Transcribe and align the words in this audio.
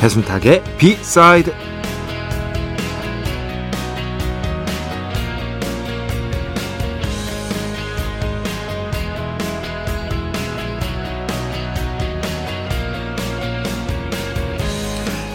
배순탁의 0.00 0.62
비사이드 0.78 1.52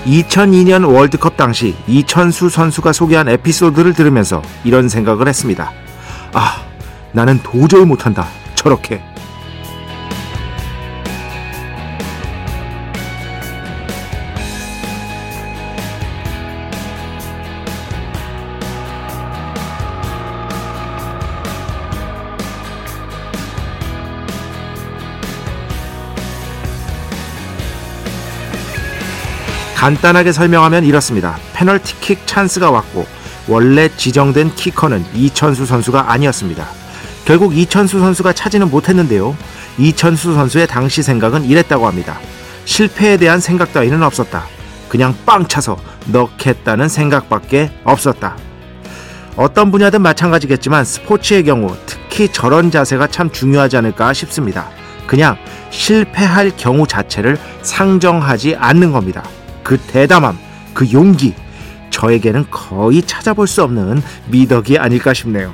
(2002년) 0.05 0.91
월드컵 0.91 1.37
당시 1.37 1.75
이천수 1.87 2.49
선수가 2.49 2.93
소개한 2.93 3.29
에피소드를 3.29 3.93
들으면서 3.93 4.41
이런 4.63 4.89
생각을 4.89 5.27
했습니다. 5.27 5.71
아 6.33 6.63
나는 7.11 7.39
도저히 7.43 7.85
못한다. 7.85 8.27
저렇게 8.55 9.01
간단하게 29.79 30.33
설명하면 30.33 30.83
이렇습니다. 30.83 31.37
페널티킥 31.53 32.27
찬스가 32.27 32.69
왔고 32.69 33.07
원래 33.47 33.87
지정된 33.87 34.53
키커는 34.55 35.05
이천수 35.13 35.65
선수가 35.65 36.11
아니었습니다. 36.11 36.67
결국 37.23 37.57
이천수 37.57 37.97
선수가 37.97 38.33
차지는 38.33 38.69
못했는데요. 38.71 39.37
이천수 39.77 40.33
선수의 40.33 40.67
당시 40.67 41.01
생각은 41.01 41.45
이랬다고 41.45 41.87
합니다. 41.87 42.19
실패에 42.65 43.15
대한 43.15 43.39
생각 43.39 43.71
따위는 43.71 44.03
없었다. 44.03 44.43
그냥 44.89 45.15
빵 45.25 45.47
차서 45.47 45.77
넣겠다는 46.07 46.89
생각밖에 46.89 47.71
없었다. 47.85 48.35
어떤 49.37 49.71
분야든 49.71 50.01
마찬가지겠지만 50.01 50.83
스포츠의 50.83 51.45
경우 51.45 51.73
특히 51.85 52.27
저런 52.27 52.69
자세가 52.69 53.07
참 53.07 53.31
중요하지 53.31 53.77
않을까 53.77 54.11
싶습니다. 54.11 54.67
그냥 55.07 55.37
실패할 55.69 56.51
경우 56.57 56.85
자체를 56.85 57.37
상정하지 57.61 58.57
않는 58.57 58.91
겁니다. 58.91 59.23
그 59.63 59.77
대담함, 59.77 60.37
그 60.73 60.91
용기, 60.91 61.33
저에게는 61.89 62.49
거의 62.49 63.01
찾아볼 63.01 63.47
수 63.47 63.63
없는 63.63 64.01
미덕이 64.29 64.77
아닐까 64.77 65.13
싶네요. 65.13 65.53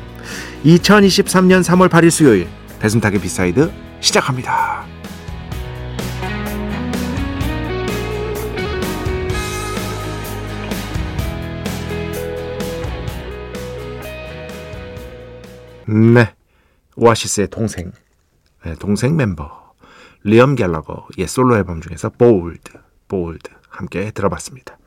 2023년 0.66 1.63
3월 1.63 1.90
8일 1.90 2.09
수요일 2.09 2.47
배순탁의 2.80 3.19
B 3.19 3.30
side 3.30 3.72
시작합니다. 4.00 4.85
네, 15.88 16.34
오아시스의 16.96 17.50
동생, 17.50 17.91
네, 18.63 18.74
동생 18.75 19.16
멤버 19.16 19.74
리엄 20.24 20.56
갤러거 20.56 21.07
의 21.18 21.28
솔로 21.28 21.56
앨범 21.57 21.80
중에서 21.80 22.09
보울드, 22.09 22.72
보울드 23.07 23.55
함께 23.78 24.12
들어봤습니다. 24.12 24.78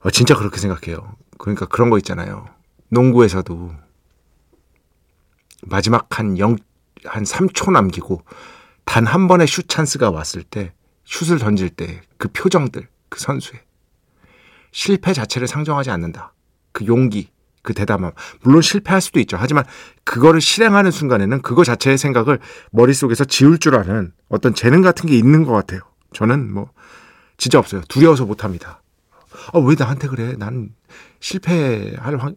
어, 0.00 0.10
진짜 0.10 0.34
그렇게 0.36 0.58
생각해요. 0.58 1.16
그러니까 1.38 1.66
그런 1.66 1.90
거 1.90 1.98
있잖아요. 1.98 2.46
농구에서도 2.88 3.72
마지막 5.62 6.18
한 6.18 6.38
0, 6.38 6.56
한 7.04 7.22
3초 7.24 7.72
남기고 7.72 8.22
단 8.84 9.06
한 9.06 9.28
번의 9.28 9.46
슛 9.46 9.68
찬스가 9.68 10.10
왔을 10.10 10.42
때 10.42 10.72
슛을 11.04 11.38
던질 11.38 11.70
때 11.70 12.02
그 12.18 12.28
표정들, 12.28 12.86
그 13.08 13.20
선수의 13.20 13.60
실패 14.72 15.12
자체를 15.12 15.46
상정하지 15.48 15.90
않는다. 15.90 16.32
그 16.72 16.86
용기, 16.86 17.30
그 17.62 17.74
대담함. 17.74 18.12
물론 18.42 18.60
실패할 18.62 19.00
수도 19.00 19.20
있죠. 19.20 19.36
하지만 19.38 19.64
그거를 20.04 20.40
실행하는 20.40 20.90
순간에는 20.90 21.42
그거 21.42 21.64
자체의 21.64 21.96
생각을 21.98 22.40
머릿속에서 22.72 23.24
지울 23.24 23.58
줄 23.58 23.74
아는 23.76 24.12
어떤 24.28 24.54
재능 24.54 24.82
같은 24.82 25.08
게 25.08 25.16
있는 25.16 25.44
것 25.44 25.52
같아요. 25.52 25.80
저는 26.12 26.52
뭐 26.52 26.70
진짜 27.36 27.58
없어요. 27.58 27.82
두려워서 27.88 28.26
못합니다. 28.26 28.82
아, 29.52 29.58
왜 29.58 29.74
나한테 29.78 30.08
그래? 30.08 30.34
난 30.38 30.70
실패할 31.20 32.16
확, 32.16 32.34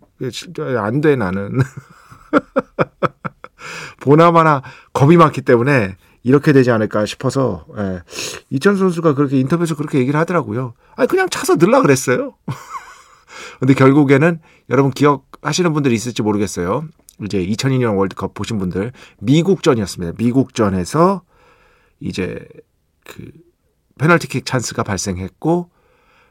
안 0.79 1.01
돼, 1.01 1.15
나는. 1.15 1.59
보나마나 4.01 4.61
겁이 4.93 5.17
많기 5.17 5.41
때문에 5.41 5.95
이렇게 6.23 6.53
되지 6.53 6.71
않을까 6.71 7.05
싶어서, 7.05 7.65
예. 7.77 8.01
이천 8.49 8.77
선수가 8.77 9.13
그렇게 9.13 9.39
인터뷰에서 9.39 9.75
그렇게 9.75 9.99
얘기를 9.99 10.19
하더라고요. 10.19 10.73
아니, 10.95 11.07
그냥 11.07 11.29
차서 11.29 11.55
늘라 11.55 11.81
그랬어요. 11.81 12.35
근데 13.59 13.73
결국에는 13.73 14.39
여러분 14.69 14.91
기억하시는 14.91 15.71
분들이 15.73 15.95
있을지 15.95 16.21
모르겠어요. 16.21 16.87
이제 17.23 17.45
2002년 17.45 17.97
월드컵 17.97 18.33
보신 18.33 18.57
분들, 18.57 18.91
미국전이었습니다. 19.19 20.13
미국전에서 20.17 21.23
이제 21.99 22.45
그 23.03 23.31
페널티킥 23.97 24.45
찬스가 24.45 24.83
발생했고 24.83 25.69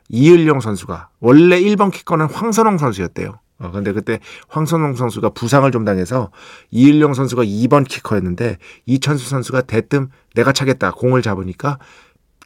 이을용 0.09 0.61
선수가 0.61 1.11
원래 1.21 1.61
1번 1.61 1.91
키커는 1.91 2.27
황선홍 2.27 2.79
선수였대요. 2.79 3.39
어, 3.59 3.71
근데 3.71 3.93
그때 3.93 4.21
황선홍 4.49 4.97
선수가 4.97 5.31
부상을 5.31 5.71
좀 5.71 5.85
당해서 5.85 6.31
이을용 6.71 7.15
선수가 7.15 7.43
2번 7.45 7.87
키커였는데 7.89 8.59
이천수 8.85 9.29
선수가 9.29 9.63
대뜸 9.63 10.11
내가 10.35 10.53
차겠다 10.53 10.93
공을 10.93 11.23
잡으니까 11.23 11.79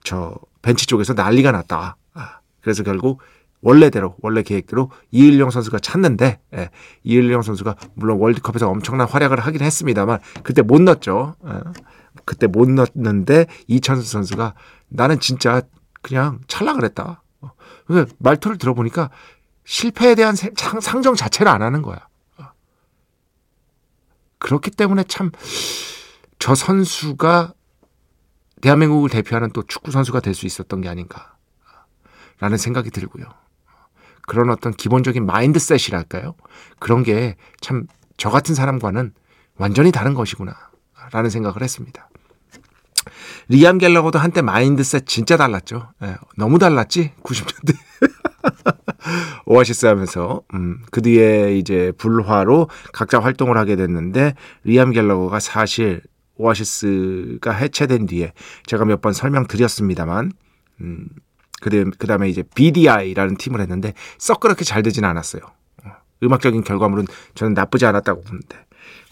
저 0.04 0.34
벤치 0.62 0.86
쪽에서 0.86 1.14
난리가 1.14 1.53
났다. 1.53 1.97
아, 2.14 2.38
그래서 2.60 2.82
결국 2.82 3.20
원래대로 3.62 4.16
원래 4.22 4.42
계획대로 4.42 4.91
이일용 5.10 5.50
선수가 5.50 5.80
찾는데 5.80 6.38
예, 6.54 6.70
이일용 7.03 7.42
선수가 7.42 7.76
물론 7.94 8.19
월드컵에서 8.19 8.69
엄청난 8.69 9.06
활약을 9.06 9.41
하긴 9.41 9.60
했습니다만 9.60 10.20
그때 10.42 10.62
못 10.62 10.80
넣었죠. 10.80 11.34
예, 11.47 11.50
그때 12.25 12.47
못 12.47 12.69
넣었는데 12.69 13.47
이천수 13.66 14.10
선수가 14.10 14.54
나는 14.88 15.20
진짜 15.20 15.62
그냥 16.03 16.41
찰라 16.48 16.75
그랬다. 16.75 17.22
어, 17.41 17.53
말투를 18.19 18.58
들어보니까 18.58 19.10
실패에 19.64 20.14
대한 20.14 20.34
상정 20.34 21.14
자체를 21.14 21.50
안 21.50 21.62
하는 21.62 21.82
거야. 21.82 22.09
어. 22.38 22.44
그렇기 24.38 24.70
때문에 24.72 25.04
참 25.04 25.30
저 26.42 26.54
선수가 26.54 27.53
대한민국을 28.62 29.10
대표하는 29.10 29.50
또 29.53 29.62
축구 29.62 29.91
선수가 29.91 30.21
될 30.21 30.34
수 30.34 30.47
있었던 30.47 30.80
게 30.80 30.89
아닌가라는 30.89 32.56
생각이 32.59 32.91
들고요. 32.91 33.27
그런 34.27 34.48
어떤 34.48 34.72
기본적인 34.72 35.27
마인드셋이랄까요? 35.27 36.34
그런 36.78 37.03
게 37.03 37.36
참 37.60 37.86
저 38.16 38.28
같은 38.30 38.54
사람과는 38.54 39.12
완전히 39.56 39.92
다른 39.92 40.15
것이구나. 40.15 40.54
라는 41.12 41.30
생각을 41.30 41.62
했습니다. 41.62 42.09
리암 43.48 43.78
갤러거도 43.78 44.19
한때 44.19 44.42
마인드셋 44.42 45.07
진짜 45.07 45.37
달랐죠. 45.37 45.89
예, 46.03 46.16
너무 46.37 46.59
달랐지? 46.59 47.13
90년대. 47.22 47.75
오아시스 49.47 49.87
하면서, 49.87 50.42
음, 50.54 50.83
그 50.91 51.03
뒤에 51.03 51.57
이제 51.59 51.92
불화로 51.98 52.69
각자 52.92 53.19
활동을 53.21 53.57
하게 53.59 53.77
됐는데, 53.77 54.34
리암 54.65 54.92
갤러거가 54.92 55.41
사실 55.41 56.03
오아시스가 56.37 57.53
해체된 57.53 58.07
뒤에 58.07 58.33
제가 58.66 58.84
몇 58.84 59.01
번 59.03 59.13
설명드렸습니다,만 59.13 60.33
음, 60.81 61.09
그 61.60 62.07
다음에 62.07 62.28
이제 62.28 62.42
BDI라는 62.54 63.37
팀을 63.37 63.60
했는데, 63.60 63.92
썩 64.19 64.41
그렇게 64.41 64.65
잘 64.65 64.83
되진 64.83 65.04
않았어요. 65.04 65.42
어, 65.84 65.91
음악적인 66.22 66.65
결과물은 66.65 67.07
저는 67.34 67.54
나쁘지 67.54 67.84
않았다고 67.87 68.22
보는데. 68.22 68.57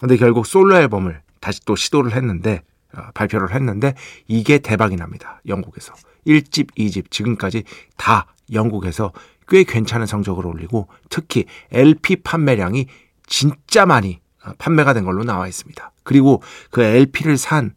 근데 0.01 0.17
결국 0.17 0.47
솔로 0.47 0.77
앨범을 0.77 1.21
다시 1.41 1.61
또 1.67 1.77
시도를 1.77 2.15
했는데, 2.15 2.63
어, 2.63 2.78
발표를 3.14 3.55
했는데 3.55 3.94
이게 4.26 4.58
대박이 4.58 4.96
납니다. 4.96 5.40
영국에서. 5.46 5.94
1집, 6.26 6.75
2집 6.76 7.11
지금까지 7.11 7.64
다 7.96 8.26
영국에서 8.52 9.12
꽤 9.49 9.64
괜찮은 9.64 10.06
성적을 10.06 10.46
올리고 10.46 10.88
특히 11.08 11.46
LP 11.73 12.17
판매량이 12.17 12.87
진짜 13.26 13.87
많이 13.87 14.20
판매가 14.58 14.94
된 14.94 15.05
걸로 15.05 15.25
나와 15.25 15.46
있습니다. 15.49 15.93
그리고 16.02 16.43
그 16.70 16.82
LP를 16.82 17.37
산 17.37 17.75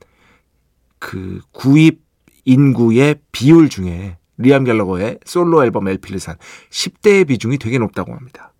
그 1.01 1.41
구입 1.51 1.99
인구의 2.45 3.15
비율 3.31 3.69
중에 3.69 4.17
리암 4.37 4.63
갤러거의 4.65 5.19
솔로 5.25 5.63
앨범 5.63 5.87
LP를 5.87 6.19
산 6.19 6.37
10대의 6.69 7.27
비중이 7.27 7.57
되게 7.57 7.79
높다고 7.79 8.13
합니다. 8.13 8.53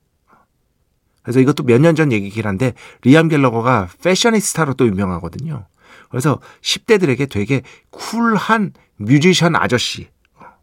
그래서 1.22 1.40
이것도 1.40 1.64
몇 1.64 1.80
년 1.80 1.96
전 1.96 2.12
얘기긴 2.12 2.48
한데 2.48 2.74
리암 3.04 3.30
갤러거가 3.30 3.90
패셔니스타로 4.04 4.74
또 4.74 4.88
유명하거든요. 4.88 5.68
그래서 6.12 6.40
10대들에게 6.62 7.30
되게 7.30 7.62
쿨한 7.90 8.74
뮤지션 8.98 9.56
아저씨, 9.56 10.10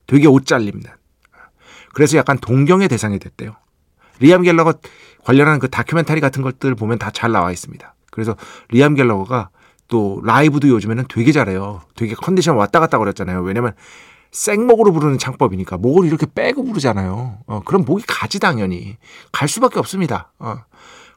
되게 0.06 0.28
옷 0.28 0.46
잘립니다. 0.46 0.98
그래서 1.94 2.16
약간 2.16 2.38
동경의 2.38 2.88
대상이 2.88 3.18
됐대요. 3.18 3.56
리암 4.20 4.42
갤러거 4.42 4.74
관련한 5.24 5.58
그 5.58 5.68
다큐멘터리 5.68 6.20
같은 6.20 6.42
것들 6.42 6.74
보면 6.74 6.98
다 6.98 7.10
잘 7.10 7.32
나와 7.32 7.50
있습니다. 7.50 7.94
그래서 8.10 8.36
리암 8.68 8.94
갤러거가 8.94 9.50
또 9.88 10.20
라이브도 10.24 10.68
요즘에는 10.68 11.06
되게 11.08 11.32
잘해요. 11.32 11.82
되게 11.96 12.14
컨디션 12.14 12.56
왔다 12.56 12.78
갔다 12.78 12.98
그랬잖아요. 12.98 13.40
왜냐면 13.42 13.72
생목으로 14.30 14.92
부르는 14.92 15.18
창법이니까 15.18 15.78
목을 15.78 16.06
이렇게 16.06 16.26
빼고 16.32 16.62
부르잖아요. 16.64 17.38
어, 17.46 17.62
그럼 17.64 17.84
목이 17.86 18.04
가지 18.06 18.38
당연히 18.38 18.96
갈 19.32 19.48
수밖에 19.48 19.78
없습니다. 19.78 20.32
어. 20.38 20.58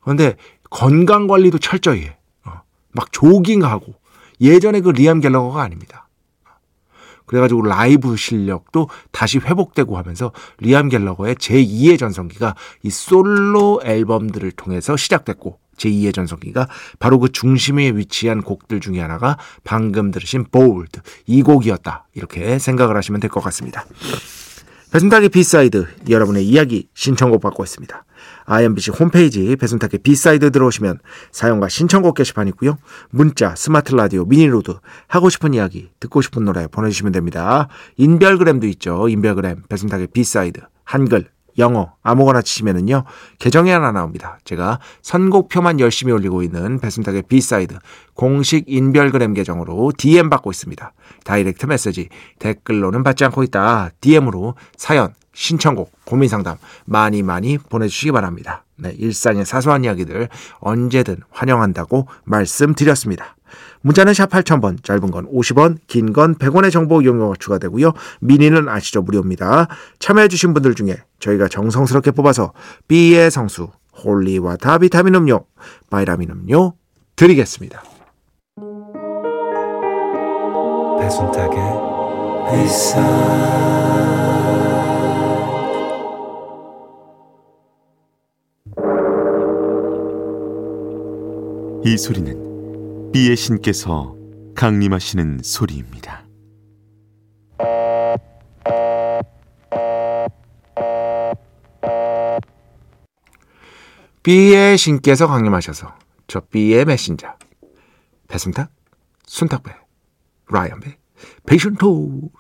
그런데 0.02 0.36
건강 0.70 1.28
관리도 1.28 1.60
철저히 1.60 2.06
해. 2.06 2.18
어. 2.46 2.62
막 2.94 3.12
조깅하고 3.12 3.94
예전에 4.42 4.82
그 4.82 4.90
리암 4.90 5.22
갤러거가 5.22 5.62
아닙니다. 5.62 6.08
그래가지고 7.26 7.62
라이브 7.62 8.18
실력도 8.18 8.90
다시 9.12 9.38
회복되고 9.38 9.98
하면서 9.98 10.34
리암 10.60 10.90
갤러거의 10.90 11.36
제2의 11.36 11.98
전성기가 11.98 12.56
이 12.84 12.90
솔로 12.90 13.80
앨범들을 13.86 14.52
통해서 14.52 14.98
시작됐고 14.98 15.58
제2의 15.78 16.14
전성기가 16.14 16.68
바로 17.00 17.20
그 17.20 17.32
중심에 17.32 17.92
위치한 17.92 18.42
곡들 18.42 18.82
중에 18.82 19.00
하나가 19.00 19.38
방금 19.64 20.12
들으신 20.12 20.46
Bold 20.52 21.00
이 21.26 21.42
곡이었다. 21.42 22.08
이렇게 22.16 22.60
생각을 22.60 22.98
하시면 22.98 23.22
될 23.22 23.30
것 23.30 23.42
같습니다. 23.42 23.86
배순탁의 24.92 25.30
B 25.30 25.42
side 25.42 25.88
여러분의 26.10 26.46
이야기 26.46 26.90
신청곡 26.94 27.42
받고 27.42 27.64
있습니다. 27.64 28.04
IMBC 28.44 28.92
홈페이지 28.92 29.56
배순탁의 29.56 30.02
B 30.04 30.13
side 30.13 30.52
들어오시면 30.52 31.00
사연과 31.32 31.70
신청곡 31.70 32.16
게시판 32.16 32.50
있고요. 32.50 32.78
문자, 33.10 33.56
스마트 33.56 33.96
라디오, 33.96 34.26
미니로도 34.26 34.76
하고 35.08 35.30
싶은 35.30 35.54
이야기, 35.54 35.90
듣고 36.02 36.22
싶은 36.22 36.44
노래 36.44 36.68
보내주시면 36.68 37.14
됩니다. 37.14 37.70
인별그램도 37.96 38.68
있죠. 38.68 39.08
인별그램 39.08 39.64
배순탁의 39.70 40.08
B 40.08 40.18
side 40.18 40.60
한글 40.84 41.30
영어 41.62 41.94
아무거나 42.04 42.42
치시면은요 42.42 43.06
계정이 43.40 43.70
하나 43.70 43.92
나옵니다. 43.92 44.40
제가 44.44 44.80
선곡표만 45.02 45.80
열심히 45.80 46.12
올리고 46.12 46.44
있는 46.44 46.80
배순탁의 46.80 47.24
B 47.24 47.35
side 47.35 47.78
공식 48.14 48.66
인별그램 48.68 49.34
계정으로 49.34 49.94
DM 49.98 50.30
받고 50.30 50.52
있습니다. 50.52 50.94
direct 51.24 51.66
message 51.68 52.10
댓글로는 52.40 53.04
받지 53.04 53.24
않고 53.24 53.44
있다. 53.44 53.92
DM으로 54.02 54.56
사연 54.76 55.14
신청곡 55.34 55.92
고민 56.06 56.28
상담 56.28 56.58
많이 56.86 57.24
많이 57.24 57.58
보내주시기 57.58 58.12
바랍니다. 58.12 58.66
네, 58.78 58.94
일상의 58.98 59.46
사소한 59.46 59.84
이야기들 59.84 60.28
언제든 60.60 61.18
환영한다고 61.30 62.08
말씀드렸습니다. 62.26 63.36
문자는 63.82 64.14
샵 64.14 64.30
8000번, 64.30 64.84
짧은 64.84 65.12
건 65.12 65.28
50원, 65.32 65.78
긴 65.88 66.14
건 66.14 66.36
100원의 66.36 66.72
정보 66.72 67.02
이용료가 67.02 67.36
추가되고요. 67.40 67.94
미니는 68.22 68.70
아시죠? 68.70 69.02
무료입니다. 69.02 69.68
참여해주신 70.00 70.54
분들 70.54 70.76
중에 70.76 70.98
저희가 71.20 71.48
정성스럽게 71.48 72.12
뽑아서 72.12 72.54
B의 72.88 73.32
성수, 73.32 73.70
holy 74.04 74.38
water 74.38 74.80
비타민 74.80 75.16
음료, 75.16 75.46
바이라민 75.90 76.30
음료 76.32 76.74
드리겠습니다. 77.16 77.84
배순탁의 81.00 81.62
이 91.84 91.98
소리는 91.98 92.51
B의 93.12 93.36
신께서 93.36 94.16
강림하시는 94.56 95.40
소리입니다. 95.44 96.26
B의 104.24 104.78
신께서 104.78 105.28
강림하셔서 105.28 105.94
저 106.28 106.40
B의 106.40 106.86
메신저 106.86 107.28
배순탁, 108.30 108.72
순탁배, 109.26 109.76
라이언배, 110.50 110.98
페이션토 111.46 112.32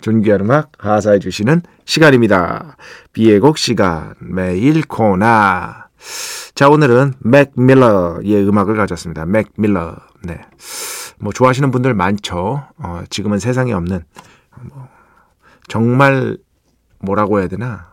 존귀한 0.00 0.42
음악 0.42 0.70
하사해 0.78 1.18
주시는 1.18 1.62
시간입니다. 1.86 2.76
B의 3.12 3.40
곡 3.40 3.58
시간 3.58 4.14
매일 4.20 4.82
코너 4.86 5.81
자, 6.54 6.68
오늘은 6.68 7.14
맥 7.20 7.52
밀러의 7.56 8.46
음악을 8.48 8.76
가졌습니다. 8.76 9.24
맥 9.26 9.48
밀러. 9.56 9.96
네. 10.22 10.40
뭐 11.18 11.32
좋아하시는 11.32 11.70
분들 11.70 11.94
많죠. 11.94 12.66
어, 12.78 13.02
지금은 13.10 13.38
세상에 13.38 13.72
없는 13.72 14.04
뭐 14.62 14.88
정말 15.68 16.36
뭐라고 16.98 17.38
해야 17.40 17.48
되나? 17.48 17.92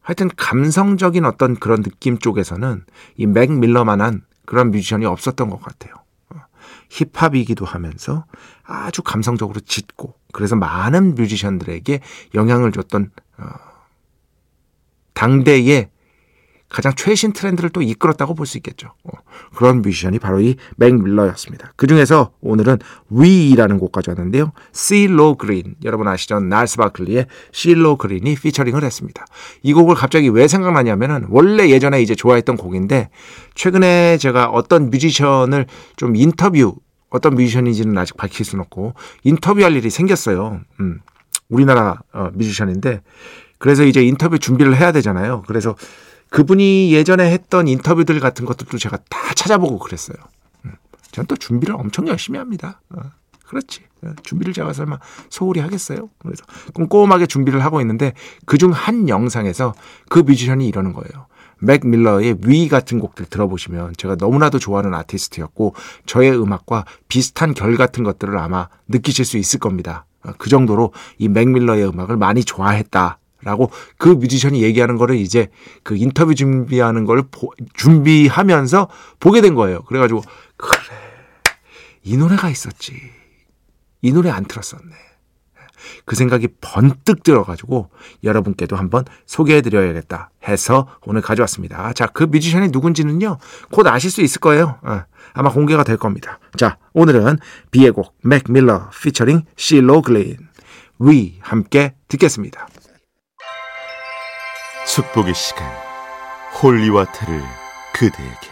하여튼 0.00 0.28
감성적인 0.36 1.24
어떤 1.24 1.56
그런 1.56 1.82
느낌 1.82 2.18
쪽에서는 2.18 2.84
이 3.16 3.26
맥 3.26 3.52
밀러만한 3.52 4.22
그런 4.44 4.70
뮤지션이 4.70 5.04
없었던 5.04 5.50
것 5.50 5.60
같아요. 5.60 5.94
어, 6.30 6.38
힙합이기도 6.90 7.64
하면서 7.64 8.24
아주 8.64 9.02
감성적으로 9.02 9.60
짙고 9.60 10.14
그래서 10.32 10.56
많은 10.56 11.14
뮤지션들에게 11.16 12.00
영향을 12.34 12.72
줬던 12.72 13.10
어, 13.38 13.44
당대의 15.16 15.88
가장 16.68 16.92
최신 16.96 17.32
트렌드를 17.32 17.70
또 17.70 17.80
이끌었다고 17.80 18.34
볼 18.34 18.44
수 18.44 18.58
있겠죠. 18.58 18.88
어, 19.04 19.10
그런 19.54 19.82
뮤지션이 19.82 20.18
바로 20.18 20.40
이 20.40 20.56
맥 20.76 21.00
밀러였습니다. 21.00 21.72
그 21.76 21.86
중에서 21.86 22.32
오늘은 22.40 22.78
We라는 23.08 23.78
곡 23.78 23.92
가져왔는데요. 23.92 24.52
실로 24.72 25.36
그린 25.36 25.76
여러분 25.84 26.08
아시죠? 26.08 26.40
날스 26.40 26.76
바클리의 26.76 27.26
실로 27.52 27.96
그린이 27.96 28.34
피처링을 28.34 28.82
했습니다. 28.82 29.24
이 29.62 29.72
곡을 29.72 29.94
갑자기 29.94 30.28
왜 30.28 30.48
생각나냐면은 30.48 31.26
원래 31.30 31.70
예전에 31.70 32.02
이제 32.02 32.14
좋아했던 32.16 32.56
곡인데 32.56 33.10
최근에 33.54 34.18
제가 34.18 34.48
어떤 34.50 34.90
뮤지션을 34.90 35.66
좀 35.96 36.16
인터뷰 36.16 36.74
어떤 37.10 37.36
뮤지션인지는 37.36 37.96
아직 37.96 38.16
밝힐 38.16 38.44
수는 38.44 38.62
없고 38.64 38.94
인터뷰할 39.22 39.76
일이 39.76 39.88
생겼어요. 39.88 40.60
음, 40.80 41.00
우리나라 41.48 42.00
어, 42.12 42.30
뮤지션인데 42.34 43.02
그래서 43.58 43.84
이제 43.84 44.04
인터뷰 44.04 44.38
준비를 44.38 44.76
해야 44.76 44.92
되잖아요. 44.92 45.42
그래서 45.46 45.74
그분이 46.30 46.92
예전에 46.92 47.30
했던 47.30 47.68
인터뷰들 47.68 48.20
같은 48.20 48.44
것들도 48.44 48.78
제가 48.78 48.98
다 49.08 49.34
찾아보고 49.34 49.78
그랬어요. 49.78 50.16
음. 50.64 50.72
저는 51.12 51.26
또 51.26 51.36
준비를 51.36 51.74
엄청 51.74 52.08
열심히 52.08 52.38
합니다. 52.38 52.80
어, 52.90 53.00
그렇지. 53.46 53.82
어, 54.02 54.12
준비를 54.22 54.52
제가 54.52 54.72
설마 54.72 54.98
소홀히 55.30 55.60
하겠어요? 55.60 56.10
그래서 56.18 56.44
꼼꼼하게 56.74 57.26
준비를 57.26 57.64
하고 57.64 57.80
있는데 57.80 58.12
그중 58.44 58.72
한 58.72 59.08
영상에서 59.08 59.74
그 60.08 60.18
뮤지션이 60.18 60.66
이러는 60.68 60.92
거예요. 60.92 61.26
맥 61.58 61.86
밀러의 61.86 62.36
위 62.44 62.68
같은 62.68 62.98
곡들 62.98 63.24
들어보시면 63.26 63.94
제가 63.96 64.16
너무나도 64.18 64.58
좋아하는 64.58 64.92
아티스트였고 64.92 65.74
저의 66.04 66.38
음악과 66.38 66.84
비슷한 67.08 67.54
결 67.54 67.76
같은 67.78 68.04
것들을 68.04 68.36
아마 68.36 68.68
느끼실 68.88 69.24
수 69.24 69.38
있을 69.38 69.58
겁니다. 69.60 70.04
어, 70.24 70.32
그 70.36 70.50
정도로 70.50 70.92
이 71.18 71.28
맥 71.28 71.48
밀러의 71.48 71.88
음악을 71.88 72.16
많이 72.18 72.44
좋아했다. 72.44 73.18
라고 73.46 73.70
그 73.96 74.08
뮤지션이 74.08 74.64
얘기하는 74.64 74.96
거를 74.96 75.14
이제 75.14 75.50
그 75.84 75.96
인터뷰 75.96 76.34
준비하는 76.34 77.04
걸 77.04 77.22
보, 77.30 77.52
준비하면서 77.74 78.88
보게 79.20 79.40
된 79.40 79.54
거예요. 79.54 79.82
그래가지고, 79.84 80.22
그래. 80.56 80.96
이 82.02 82.16
노래가 82.16 82.50
있었지. 82.50 82.92
이 84.02 84.12
노래 84.12 84.30
안 84.30 84.44
틀었었네. 84.44 84.90
그 86.04 86.16
생각이 86.16 86.48
번뜩 86.60 87.22
들어가지고 87.22 87.90
여러분께도 88.24 88.74
한번 88.74 89.04
소개해드려야겠다 89.26 90.30
해서 90.48 90.88
오늘 91.04 91.20
가져왔습니다. 91.20 91.92
자, 91.92 92.06
그 92.06 92.24
뮤지션이 92.24 92.70
누군지는요, 92.70 93.38
곧 93.70 93.86
아실 93.86 94.10
수 94.10 94.22
있을 94.22 94.40
거예요. 94.40 94.80
어, 94.82 95.02
아마 95.34 95.50
공개가 95.50 95.84
될 95.84 95.96
겁니다. 95.98 96.40
자, 96.56 96.78
오늘은 96.94 97.38
비의 97.70 97.92
곡, 97.92 98.16
맥 98.22 98.50
밀러 98.50 98.90
피처링 98.90 99.42
실로 99.54 100.02
그린. 100.02 100.36
We 100.98 101.38
함께 101.40 101.94
듣겠습니다. 102.08 102.68
축복의 104.86 105.34
시간 105.34 105.66
holy 106.62 106.87
water를 106.87 107.42
그대에게 107.92 108.50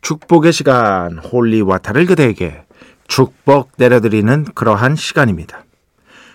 축복의 0.00 0.52
시간 0.52 1.18
holy 1.18 1.45
water를 1.45 2.06
그대에게 2.06 2.64
축복 3.08 3.72
내려드리는 3.76 4.44
그러한 4.54 4.96
시간입니다. 4.96 5.64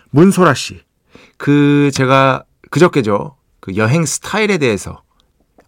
문소라 0.10 0.54
씨, 0.54 0.82
그 1.38 1.92
제가 1.94 2.44
그저께죠. 2.72 3.38
그 3.60 3.76
여행 3.78 4.06
스타일에 4.06 4.58
대해서 4.58 5.02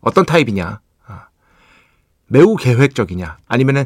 어떤 0.02 0.26
타입이냐, 0.26 0.82
아, 1.08 1.28
매우 2.28 2.56
계획적이냐, 2.56 3.38
아니면은 3.48 3.86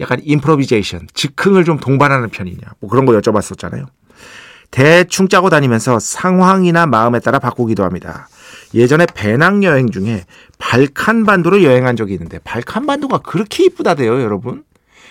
약간 0.00 0.20
임프로비제이션, 0.22 1.08
즉흥을 1.12 1.64
좀 1.64 1.78
동반하는 1.78 2.30
편이냐, 2.30 2.60
뭐 2.80 2.90
그런 2.90 3.04
거 3.06 3.12
여쭤봤었잖아요. 3.12 3.86
대충 4.70 5.28
짜고 5.28 5.50
다니면서 5.50 5.98
상황이나 5.98 6.86
마음에 6.86 7.20
따라 7.20 7.38
바꾸기도 7.38 7.84
합니다. 7.84 8.28
예전에 8.74 9.06
배낭여행 9.06 9.90
중에 9.90 10.24
발칸반도로 10.58 11.62
여행한 11.62 11.96
적이 11.96 12.14
있는데 12.14 12.38
발칸반도가 12.44 13.18
그렇게 13.18 13.64
이쁘다대요, 13.64 14.20
여러분. 14.20 14.64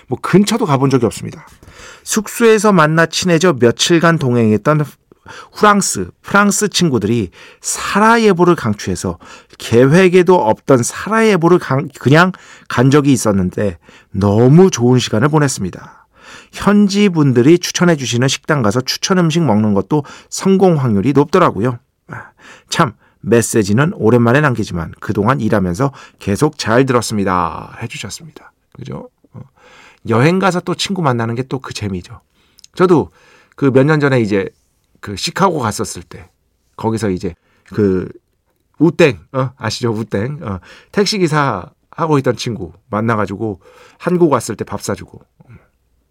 뭐 0.07 0.19
근처도 0.21 0.65
가본 0.65 0.89
적이 0.89 1.05
없습니다. 1.05 1.47
숙소에서 2.03 2.73
만나 2.73 3.05
친해져 3.05 3.53
며칠간 3.53 4.19
동행했던 4.19 4.83
프랑스, 5.57 6.09
프랑스 6.21 6.67
친구들이 6.67 7.31
사라예보를 7.61 8.55
강추해서 8.55 9.17
계획에도 9.57 10.35
없던 10.35 10.83
사라예보를 10.83 11.59
그냥 11.99 12.33
간 12.67 12.91
적이 12.91 13.13
있었는데 13.13 13.77
너무 14.11 14.69
좋은 14.69 14.99
시간을 14.99 15.29
보냈습니다. 15.29 16.02
현지 16.51 17.09
분들이 17.09 17.59
추천해 17.59 17.95
주시는 17.95 18.27
식당 18.27 18.61
가서 18.61 18.81
추천 18.81 19.17
음식 19.17 19.41
먹는 19.43 19.73
것도 19.73 20.03
성공 20.29 20.77
확률이 20.79 21.13
높더라고요. 21.13 21.79
아, 22.07 22.31
참 22.69 22.93
메시지는 23.21 23.93
오랜만에 23.95 24.41
남기지만 24.41 24.93
그동안 24.99 25.39
일하면서 25.39 25.91
계속 26.19 26.57
잘 26.57 26.85
들었습니다. 26.85 27.77
해주셨습니다. 27.81 28.51
그죠? 28.73 29.09
어. 29.33 29.41
여행 30.09 30.39
가서 30.39 30.59
또 30.59 30.75
친구 30.75 31.01
만나는 31.01 31.35
게 31.35 31.43
또 31.43 31.59
그 31.59 31.73
재미죠. 31.73 32.21
저도 32.75 33.09
그 33.55 33.67
몇 33.71 33.85
년 33.85 33.99
전에 33.99 34.19
이제 34.19 34.49
그 34.99 35.15
시카고 35.15 35.59
갔었을 35.59 36.01
때 36.03 36.29
거기서 36.75 37.09
이제 37.11 37.35
그 37.67 38.09
우땡 38.79 39.19
어 39.33 39.51
아시죠 39.57 39.91
우땡 39.91 40.39
어 40.41 40.59
택시 40.91 41.19
기사 41.19 41.69
하고 41.91 42.17
있던 42.17 42.35
친구 42.35 42.73
만나가지고 42.89 43.61
한국 43.99 44.31
왔을 44.31 44.55
때 44.55 44.63
밥 44.65 44.81
사주고 44.81 45.21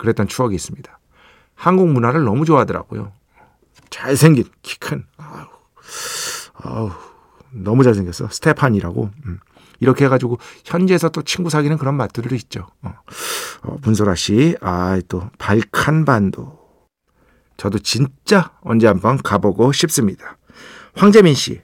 그랬던 0.02 0.26
추억이 0.26 0.54
있습니다. 0.56 0.98
한국 1.54 1.88
문화를 1.88 2.24
너무 2.24 2.44
좋아하더라고요. 2.44 3.12
잘생긴 3.88 4.44
키 4.62 4.78
큰 4.80 5.04
아우 5.16 5.46
아우 6.54 6.90
너무 7.52 7.84
잘생겼어 7.84 8.28
스테판이라고 8.28 9.10
음. 9.26 9.38
이렇게 9.78 10.04
해가지고 10.06 10.38
현지에서 10.64 11.08
또 11.10 11.22
친구 11.22 11.50
사귀는 11.50 11.76
그런 11.78 11.94
맛들도 11.96 12.34
있죠. 12.36 12.66
어. 12.82 12.94
어, 13.62 13.76
문소라 13.82 14.14
씨, 14.16 14.56
아또 14.60 15.30
발칸반도 15.38 16.58
저도 17.56 17.78
진짜 17.78 18.52
언제 18.62 18.86
한번 18.88 19.18
가보고 19.18 19.72
싶습니다. 19.72 20.36
황재민 20.96 21.34
씨, 21.34 21.62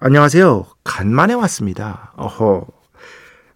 안녕하세요. 0.00 0.66
간만에 0.84 1.34
왔습니다. 1.34 2.12
어허. 2.16 2.66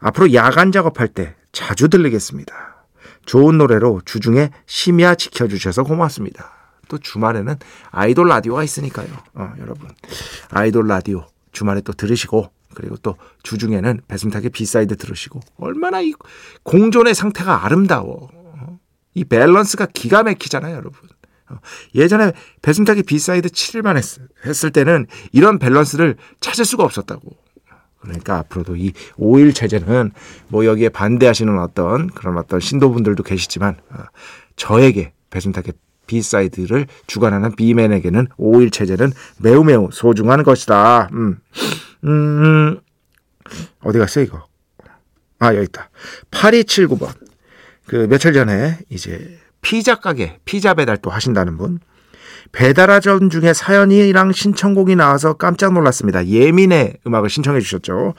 앞으로 0.00 0.32
야간 0.34 0.72
작업할 0.72 1.08
때 1.08 1.34
자주 1.52 1.88
들리겠습니다. 1.88 2.72
좋은 3.26 3.59
노래로 3.59 4.02
주중에 4.05 4.50
심야 4.67 5.14
지켜주셔서 5.14 5.85
고맙습니다. 5.85 6.52
또 6.88 6.99
주말에는 6.99 7.57
아이돌 7.91 8.29
라디오가 8.29 8.64
있으니까요. 8.64 9.09
어, 9.35 9.52
여러분. 9.59 9.88
아이돌 10.50 10.87
라디오 10.88 11.26
주말에 11.52 11.81
또 11.81 11.93
들으시고 11.93 12.50
그리고 12.75 12.97
또 12.97 13.17
주중에는 13.43 14.02
배순탁의 14.09 14.50
B 14.50 14.60
side 14.60 14.97
들으시고 14.97 15.41
얼마나 15.57 16.00
이 16.00 16.12
공존의 16.62 17.14
상태가 17.14 17.64
아름다워. 17.64 18.31
어? 18.33 18.79
이 19.14 19.25
밸런스가 19.25 19.87
기가 19.87 20.23
막히잖아요, 20.23 20.75
여러분. 20.75 21.09
어, 21.50 21.57
예전에 21.95 22.33
배순탁의 22.62 23.02
B 23.04 23.13
side 23.13 23.49
7일만 23.50 23.97
했, 23.97 24.05
했을 24.47 24.71
때는 24.71 25.07
이런 25.33 25.59
밸런스를 25.59 26.17
찾을 26.41 26.64
수가 26.64 26.85
없었다고. 26.85 27.37
그러니까 28.02 28.38
앞으로도 28.38 28.76
이 28.76 28.92
5일 29.16 29.54
체제는 29.54 30.11
뭐 30.49 30.66
여기에 30.66 30.90
반대하시는 30.90 31.59
어떤 31.59 32.09
그런 32.09 32.37
어떤 32.37 32.61
신도분들도 32.61 33.23
계시지만 33.23 33.76
어, 33.90 34.04
저에게 34.56 35.12
배순탁의 35.31 35.73
B 36.07 36.15
side를 36.15 36.87
주관하는 37.06 37.54
비맨에게는 37.54 38.26
5일 38.38 38.73
체제는 38.73 39.12
매우 39.38 39.64
매우 39.64 39.88
소중한 39.92 40.42
것이다. 40.42 41.09
음. 41.12 41.38
음, 42.04 42.80
어디 43.82 43.99
갔어, 43.99 44.21
이거? 44.21 44.44
아, 45.38 45.54
여기 45.54 45.64
있다. 45.64 45.90
8279번. 46.30 47.14
그 47.87 48.09
며칠 48.09 48.32
전에 48.32 48.78
이제 48.88 49.38
피자 49.61 49.94
가게, 49.94 50.38
피자 50.44 50.75
배달 50.75 50.97
또 50.97 51.11
하신다는 51.11 51.56
분. 51.56 51.78
배달하던 52.50 53.31
중에 53.30 53.52
사연이랑 53.54 54.32
신청곡이 54.32 54.96
나와서 54.96 55.34
깜짝 55.34 55.72
놀랐습니다. 55.72 56.26
예민의 56.26 56.99
음악을 57.06 57.30
신청해 57.30 57.61
주셨죠. 57.61 58.14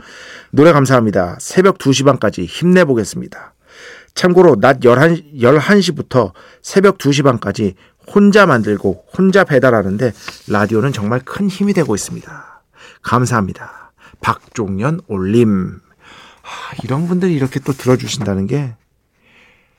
노래 0.52 0.72
감사합니다. 0.72 1.38
새벽 1.40 1.78
2시 1.78 2.06
반까지 2.06 2.46
힘내보겠습니다. 2.46 3.54
참고로 4.16 4.58
낮 4.60 4.80
11, 4.84 5.34
11시부터 5.36 6.32
새벽 6.62 6.98
2시 6.98 7.24
반까지 7.24 7.76
혼자 8.08 8.46
만들고 8.46 9.06
혼자 9.18 9.44
배달하는데 9.44 10.14
라디오는 10.48 10.94
정말 10.94 11.20
큰 11.20 11.50
힘이 11.50 11.74
되고 11.74 11.94
있습니다. 11.96 12.64
감사합니다. 13.02 13.92
박종현 14.22 15.02
올림. 15.08 15.80
하, 16.42 16.76
이런 16.84 17.08
분들이 17.08 17.34
이렇게 17.34 17.60
또 17.60 17.74
들어주신다는 17.74 18.48
게 18.48 18.76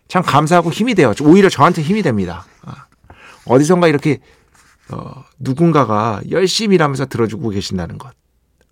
참 0.08 0.22
감사하고 0.22 0.70
힘이 0.70 0.94
돼요. 0.94 1.12
오히려 1.22 1.48
저한테 1.48 1.82
힘이 1.82 2.02
됩니다. 2.02 2.44
아, 2.62 2.86
어디선가 3.46 3.88
이렇게 3.88 4.20
어, 4.90 5.24
누군가가 5.38 6.20
열심히 6.30 6.74
일하면서 6.74 7.06
들어주고 7.06 7.50
계신다는 7.50 7.98
것. 7.98 8.12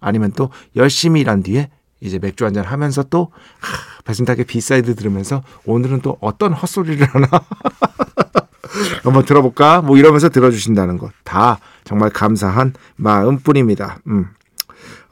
아니면 0.01 0.33
또 0.35 0.51
열심히 0.77 1.21
일한 1.21 1.43
뒤에 1.43 1.71
이제 2.01 2.19
맥주 2.19 2.45
한잔 2.45 2.65
하면서 2.65 3.03
또 3.05 3.31
하, 3.61 4.03
배순탁의 4.05 4.45
B 4.45 4.55
side 4.55 4.97
들으면서 4.97 5.43
오늘은 5.65 6.01
또 6.01 6.19
어떤 6.21 6.53
헛소리를 6.53 7.07
하나 7.07 7.29
한번 9.05 9.25
들어볼까? 9.25 9.83
뭐 9.83 9.97
이러면서 9.97 10.29
들어주신다는 10.29 10.99
것. 10.99 11.13
다 11.25 11.59
정말 11.85 12.11
감사한 12.11 12.75
마음뿐입니다. 12.97 13.99
음. 14.09 14.27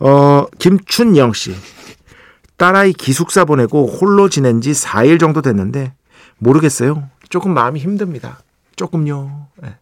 어, 0.01 0.47
김춘영 0.59 1.33
씨. 1.33 1.55
딸아이 2.57 2.93
기숙사 2.93 3.45
보내고 3.45 3.87
홀로 3.87 4.29
지낸 4.29 4.61
지 4.61 4.73
4일 4.73 5.21
정도 5.21 5.41
됐는데 5.41 5.95
모르겠어요. 6.39 7.09
조금 7.29 7.55
마음이 7.55 7.81
힘듭니다. 7.81 8.41
조금요. 8.81 9.49
네. 9.59 9.77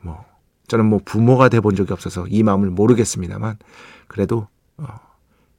뭐 0.00 0.24
저는 0.68 0.86
뭐 0.86 1.00
부모가 1.04 1.48
돼 1.48 1.58
본 1.60 1.74
적이 1.74 1.92
없어서 1.92 2.24
이 2.28 2.44
마음을 2.44 2.70
모르겠습니다만 2.70 3.58
그래도 4.06 4.46
어, 4.76 4.86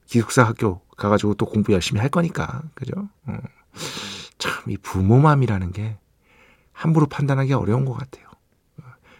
기숙사 0.06 0.42
학교 0.42 0.80
가가지고 0.96 1.34
또 1.34 1.44
공부 1.44 1.74
열심히 1.74 2.00
할 2.00 2.08
거니까 2.08 2.62
그죠? 2.74 2.94
어. 3.26 3.36
참이 4.38 4.78
부모 4.78 5.18
마음이라는 5.18 5.72
게 5.72 5.98
함부로 6.72 7.04
판단하기 7.06 7.52
어려운 7.52 7.84
것 7.84 7.92
같아요. 7.92 8.26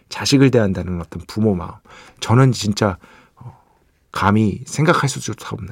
자식을 0.09 0.51
대한다는 0.51 0.99
어떤 1.01 1.23
부모 1.27 1.55
마음. 1.55 1.73
저는 2.21 2.53
진짜 2.53 2.97
어, 3.37 3.63
감히 4.11 4.63
생각할 4.67 5.11
수조차 5.11 5.51
없는. 5.53 5.71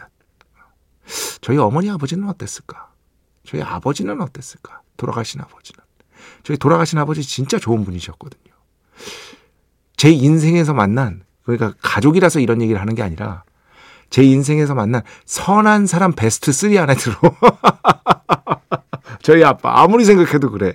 저희 1.40 1.56
어머니 1.56 1.90
아버지는 1.90 2.28
어땠을까? 2.28 2.92
저희 3.44 3.62
아버지는 3.62 4.20
어땠을까? 4.20 4.82
돌아가신 4.98 5.40
아버지는. 5.40 5.82
저희 6.42 6.56
돌아가신 6.56 6.98
아버지 6.98 7.22
진짜 7.22 7.58
좋은 7.58 7.84
분이셨거든요. 7.84 8.52
제 9.96 10.10
인생에서 10.10 10.74
만난, 10.74 11.22
그러니까 11.42 11.74
가족이라서 11.82 12.40
이런 12.40 12.62
얘기를 12.62 12.80
하는 12.80 12.94
게 12.94 13.02
아니라 13.02 13.44
제 14.08 14.22
인생에서 14.22 14.74
만난 14.74 15.02
선한 15.24 15.86
사람 15.86 16.12
베스트 16.12 16.52
3 16.52 16.76
안에 16.78 16.94
들어. 16.94 17.16
저희 19.22 19.44
아빠 19.44 19.82
아무리 19.82 20.04
생각해도 20.04 20.50
그래. 20.50 20.74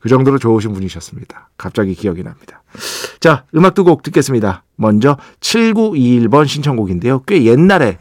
그 0.00 0.08
정도로 0.08 0.38
좋으신 0.38 0.72
분이셨습니다. 0.72 1.50
갑자기 1.56 1.94
기억이 1.94 2.22
납니다. 2.22 2.62
자, 3.20 3.44
음악 3.54 3.74
두 3.74 3.84
곡 3.84 4.02
듣겠습니다. 4.02 4.64
먼저 4.76 5.16
7921번 5.40 6.46
신청곡인데요. 6.46 7.22
꽤 7.22 7.44
옛날에 7.44 7.98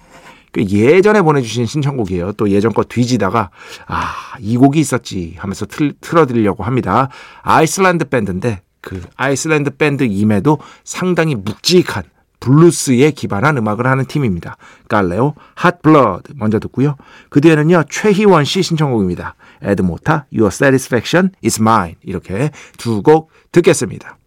꽤 0.53 0.65
예전에 0.67 1.21
보내주신 1.21 1.65
신청곡이에요. 1.65 2.33
또 2.33 2.49
예전 2.49 2.73
거 2.73 2.83
뒤지다가 2.83 3.49
아 3.87 4.23
이 4.39 4.57
곡이 4.57 4.79
있었지 4.79 5.35
하면서 5.37 5.65
틀, 5.65 5.93
틀어드리려고 6.01 6.63
합니다. 6.63 7.09
아이슬란드 7.43 8.05
밴드인데 8.09 8.61
그 8.81 9.01
아이슬란드 9.15 9.71
밴드임에도 9.77 10.59
상당히 10.83 11.35
묵직한 11.35 12.03
블루스에 12.39 13.11
기반한 13.11 13.57
음악을 13.57 13.87
하는 13.87 14.05
팀입니다. 14.05 14.57
칼레오 14.89 15.35
Hot 15.55 15.85
Blood 15.85 16.33
먼저 16.35 16.59
듣고요. 16.59 16.97
그 17.29 17.39
뒤에는요 17.39 17.83
최희원 17.89 18.43
씨 18.43 18.63
신청곡입니다. 18.63 19.35
에드모타 19.61 20.25
Your 20.33 20.49
Satisfaction 20.51 21.31
is 21.43 21.61
Mine 21.61 21.95
이렇게 22.03 22.49
두 22.77 23.01
곡 23.01 23.31
듣겠습니다. 23.51 24.17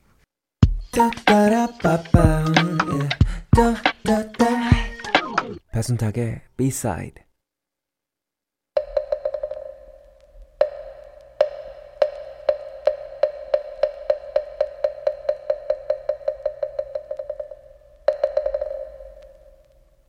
배순탁의 5.76 6.40
B-side. 6.56 7.22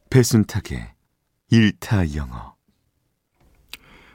배순탁의 0.09 0.93
일타 1.49 2.15
영어. 2.15 2.55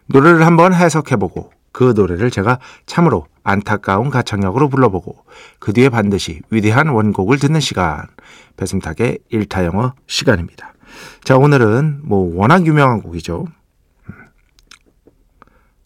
노래를 0.07 0.47
한번 0.47 0.73
해석해보고 0.73 1.53
그 1.71 1.93
노래를 1.95 2.31
제가 2.31 2.61
참으로 2.87 3.27
안타까운 3.43 4.09
가창력으로 4.09 4.71
불러보고 4.71 5.27
그 5.59 5.75
뒤에 5.75 5.91
반드시 5.91 6.41
위대한 6.49 6.89
원곡을 6.89 7.39
듣는 7.39 7.61
시간 7.61 8.07
배승탁의 8.57 9.19
일타 9.29 9.67
영어 9.67 9.93
시간입니다. 10.07 10.73
자 11.25 11.37
오늘은 11.37 12.01
뭐 12.03 12.35
워낙 12.37 12.67
유명한 12.67 13.03
곡이죠. 13.03 13.47
음. 14.09 14.15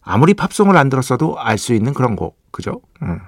아무리 0.01 0.33
팝송을 0.33 0.77
안 0.77 0.89
들었어도 0.89 1.39
알 1.39 1.57
수 1.57 1.73
있는 1.73 1.93
그런 1.93 2.15
곡 2.15 2.37
그죠? 2.51 2.81
음. 3.01 3.19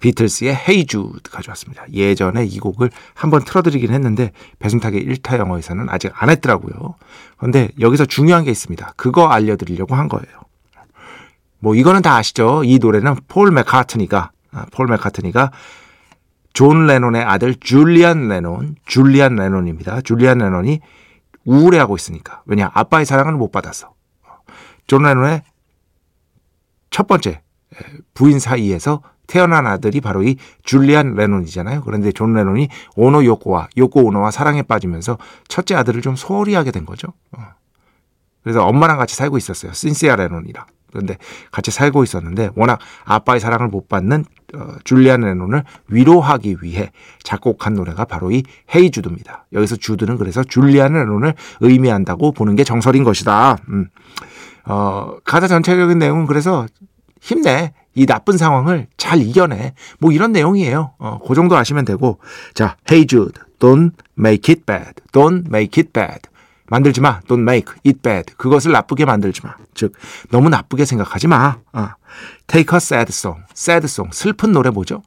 비틀스의 0.00 0.52
Hey 0.52 0.86
Jude 0.86 1.22
가져왔습니다. 1.30 1.84
예전에 1.92 2.44
이 2.44 2.58
곡을 2.60 2.90
한번 3.14 3.44
틀어드리긴 3.44 3.92
했는데 3.92 4.30
배승탁의 4.60 5.04
1타 5.04 5.38
영어에서는 5.38 5.88
아직 5.88 6.12
안 6.14 6.30
했더라고요. 6.30 6.94
그런데 7.36 7.70
여기서 7.80 8.04
중요한 8.06 8.44
게 8.44 8.50
있습니다. 8.52 8.92
그거 8.96 9.26
알려드리려고 9.28 9.96
한 9.96 10.08
거예요. 10.08 10.26
뭐 11.58 11.74
이거는 11.74 12.02
다 12.02 12.16
아시죠? 12.16 12.62
이 12.64 12.78
노래는 12.78 13.16
폴 13.26 13.50
맥카트니가 13.50 14.30
아, 14.52 14.66
폴 14.70 14.86
맥카트니가 14.86 15.50
존 16.58 16.88
레논의 16.88 17.22
아들 17.22 17.54
줄리안 17.54 18.26
레논, 18.26 18.74
줄리안 18.84 19.36
레논입니다. 19.36 20.00
줄리안 20.00 20.38
레논이 20.38 20.80
우울해하고 21.44 21.94
있으니까. 21.94 22.42
왜냐? 22.46 22.72
아빠의 22.74 23.06
사랑을 23.06 23.34
못 23.34 23.52
받았어. 23.52 23.94
존 24.88 25.04
레논의 25.04 25.44
첫 26.90 27.06
번째 27.06 27.42
부인 28.12 28.40
사이에서 28.40 29.02
태어난 29.28 29.68
아들이 29.68 30.00
바로 30.00 30.24
이 30.24 30.34
줄리안 30.64 31.14
레논이잖아요. 31.14 31.82
그런데 31.84 32.10
존 32.10 32.34
레논이 32.34 32.70
오노 32.96 33.24
요코와 33.24 33.68
요코 33.78 34.02
오노와 34.06 34.32
사랑에 34.32 34.62
빠지면서 34.62 35.16
첫째 35.46 35.76
아들을 35.76 36.02
좀 36.02 36.16
소홀히 36.16 36.54
하게 36.54 36.72
된 36.72 36.84
거죠. 36.84 37.12
어. 37.36 37.40
그래서 38.42 38.66
엄마랑 38.66 38.98
같이 38.98 39.14
살고 39.14 39.38
있었어요. 39.38 39.74
신시아 39.74 40.16
레논이랑. 40.16 40.66
그런데 40.90 41.16
같이 41.50 41.70
살고 41.70 42.02
있었는데 42.02 42.50
워낙 42.54 42.78
아빠의 43.04 43.40
사랑을 43.40 43.68
못 43.68 43.88
받는 43.88 44.24
어, 44.54 44.76
줄리안 44.84 45.20
레논을 45.20 45.64
위로하기 45.88 46.58
위해 46.62 46.90
작곡한 47.22 47.74
노래가 47.74 48.04
바로 48.04 48.30
이 48.30 48.42
헤이 48.74 48.90
주드입니다. 48.90 49.46
여기서 49.52 49.76
주드는 49.76 50.16
그래서 50.16 50.42
줄리안 50.42 50.94
레논을 50.94 51.34
의미한다고 51.60 52.32
보는 52.32 52.56
게 52.56 52.64
정설인 52.64 53.04
것이다. 53.04 53.58
음. 53.68 53.88
어, 54.64 55.16
가사 55.24 55.48
전체적인 55.48 55.98
내용은 55.98 56.26
그래서 56.26 56.66
힘내. 57.20 57.72
이 57.94 58.06
나쁜 58.06 58.38
상황을 58.38 58.86
잘 58.96 59.20
이겨내. 59.20 59.74
뭐 59.98 60.12
이런 60.12 60.30
내용이에요. 60.30 60.92
어, 60.98 61.18
그 61.26 61.34
정도 61.34 61.56
아시면 61.56 61.84
되고. 61.84 62.20
자, 62.54 62.76
Hey 62.88 63.06
Jude, 63.06 63.42
don't 63.58 63.92
make 64.16 64.54
it 64.54 64.64
bad. 64.64 64.92
Don't 65.12 65.48
make 65.48 65.82
it 65.82 65.92
bad. 65.92 66.27
만들지 66.70 67.00
마. 67.00 67.20
Don't 67.20 67.40
make 67.40 67.74
it 67.86 68.00
bad. 68.02 68.34
그것을 68.36 68.72
나쁘게 68.72 69.04
만들지 69.04 69.40
마. 69.44 69.56
즉, 69.74 69.94
너무 70.30 70.48
나쁘게 70.48 70.84
생각하지 70.84 71.26
마. 71.28 71.58
어. 71.72 71.88
Take 72.46 72.74
a 72.74 72.76
sad 72.76 73.10
song. 73.10 73.42
sad 73.52 73.84
song. 73.86 74.14
슬픈 74.14 74.52
노래 74.52 74.70
뭐죠? 74.70 75.02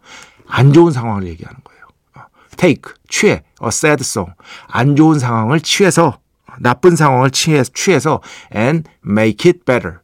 안 0.48 0.74
좋은 0.74 0.92
상황을 0.92 1.28
얘기하는 1.28 1.60
거예요. 1.64 1.84
어. 2.16 2.22
Take, 2.58 2.94
취해. 3.10 3.44
a 3.62 3.68
sad 3.68 4.02
song. 4.02 4.34
안 4.68 4.96
좋은 4.96 5.20
상황을 5.20 5.62
취해서, 5.62 6.20
나쁜 6.60 6.96
상황을 6.96 7.32
취해, 7.32 7.64
취해서 7.64 8.22
and 8.56 8.90
make 9.06 9.50
it 9.50 9.64
better. 9.66 10.00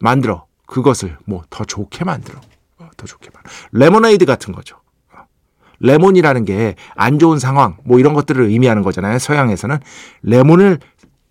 만들어. 0.00 0.46
그것을 0.66 1.16
뭐 1.26 1.44
더 1.50 1.64
좋게 1.64 2.04
만들어. 2.04 2.40
어, 2.78 2.88
더 2.96 3.06
좋게 3.06 3.30
만들어. 3.32 3.52
레모네이드 3.72 4.24
같은 4.24 4.54
거죠. 4.54 4.76
어. 5.82 5.86
레몬이라는 5.86 6.44
게 6.44 6.74
안 6.94 7.18
좋은 7.18 7.38
상황, 7.38 7.76
뭐 7.84 7.98
이런 7.98 8.14
것들을 8.14 8.44
의미하는 8.44 8.82
거잖아요. 8.82 9.18
서양에서는. 9.18 9.78
레몬을, 10.22 10.78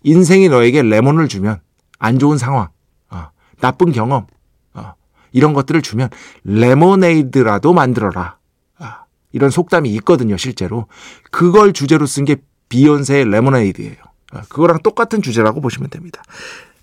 인생이 0.02 0.48
너에게 0.48 0.82
레몬을 0.82 1.28
주면 1.28 1.60
안 1.98 2.18
좋은 2.18 2.36
상황, 2.38 2.68
어, 3.10 3.28
나쁜 3.60 3.92
경험, 3.92 4.26
어, 4.74 4.94
이런 5.32 5.52
것들을 5.54 5.80
주면 5.82 6.08
레모네이드라도 6.44 7.72
만들어라. 7.72 8.36
아, 8.78 9.04
이런 9.32 9.50
속담이 9.50 9.88
있거든요, 9.94 10.36
실제로. 10.36 10.86
그걸 11.30 11.72
주제로 11.72 12.06
쓴 12.06 12.24
게 12.24 12.36
비욘세의 12.68 13.26
레모네이드예요. 13.30 13.96
어, 14.34 14.40
그거랑 14.48 14.78
똑같은 14.82 15.22
주제라고 15.22 15.60
보시면 15.60 15.90
됩니다. 15.90 16.22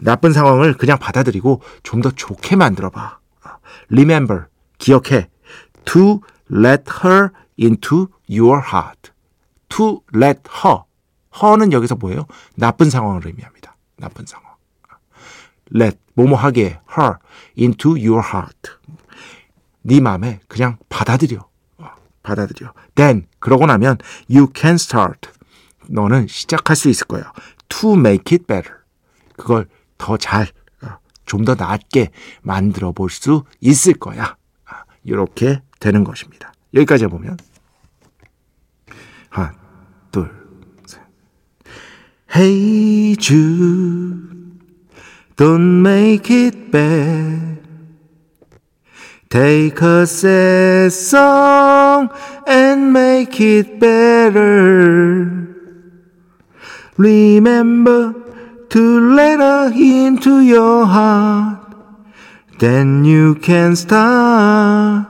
나쁜 0.02 0.32
상황을 0.32 0.76
그냥 0.76 0.98
받아들이고 0.98 1.62
좀 1.84 2.02
더 2.02 2.12
좋게 2.12 2.56
만들어 2.56 2.90
봐. 2.90 3.20
Remember, 3.92 4.46
기억해. 4.78 5.28
To 5.86 6.22
let 6.54 6.84
her 7.04 7.30
into 7.60 8.08
your 8.30 8.62
heart. 8.74 9.12
To 9.70 10.02
let 10.16 10.42
her. 10.64 10.84
her는 11.32 11.72
여기서 11.74 11.96
뭐예요? 11.96 12.26
나쁜 12.56 12.90
상황을 12.90 13.26
의미합니다. 13.26 13.76
나쁜 13.98 14.26
상황. 14.26 14.50
let, 15.76 15.98
뭐뭐 16.16 16.36
하게 16.36 16.80
her 16.98 17.16
into 17.58 17.92
your 17.92 18.22
heart. 18.26 18.72
네 19.82 20.00
마음에 20.00 20.40
그냥 20.48 20.78
받아들여. 20.90 21.48
받아들여. 22.24 22.74
Then, 22.96 23.28
그러고 23.40 23.66
나면 23.66 23.98
you 24.30 24.48
can 24.56 24.76
start. 24.76 25.30
너는 25.88 26.28
시작할 26.28 26.76
수 26.76 26.90
있을 26.90 27.08
거야. 27.08 27.32
To 27.70 27.94
make 27.94 28.36
it 28.36 28.46
better. 28.46 28.80
그걸 29.38 29.68
더 29.98 30.18
잘, 30.18 30.48
좀 31.26 31.46
더 31.46 31.56
낫게 31.56 32.10
만들어 32.42 32.92
볼 32.92 33.10
수 33.10 33.44
있을 33.62 33.94
거야. 33.94 34.36
이렇게 35.04 35.62
되는 35.80 36.04
것입니다. 36.04 36.52
여기까지 36.74 37.06
해보면. 37.06 37.38
하나, 39.31 39.53
둘, 40.11 40.31
셋. 40.87 41.01
Hey 42.29 43.17
Jude, 43.17 44.59
don't 45.37 45.83
make 45.83 46.31
it 46.31 46.71
bad. 46.71 47.59
Take 49.31 49.83
a 49.83 50.07
sad 50.07 50.93
song 50.93 52.09
and 52.47 52.93
make 52.93 53.41
it 53.41 53.81
better. 53.81 55.45
Remember 56.97 58.15
to 58.71 59.15
let 59.15 59.41
her 59.41 59.73
into 59.75 60.41
your 60.41 60.87
heart. 60.87 61.75
Then 62.61 63.05
you 63.05 63.35
can 63.35 63.75
start 63.75 65.08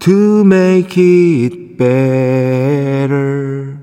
to 0.00 0.42
make 0.44 0.96
it 0.96 1.76
better. 1.76 3.78